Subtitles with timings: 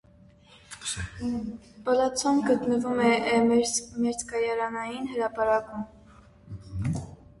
[1.89, 3.11] Պալացցոն գտնվում է
[3.51, 7.01] մերձկայարանային հրապարակում։